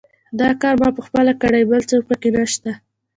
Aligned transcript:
دا 0.39 0.49
کار 0.61 0.75
ما 0.81 0.89
پخپله 0.97 1.33
کړی، 1.41 1.61
بل 1.71 1.81
څوک 1.89 2.03
پکې 2.09 2.29
نشته. 2.37 2.71